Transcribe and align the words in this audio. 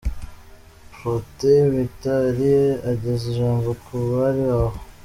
Protais 0.97 1.61
Mitali 1.75 2.51
ageza 2.91 3.23
ijambo 3.31 3.69
ku 3.83 3.93
bari 4.09 4.43
aho. 4.55 4.77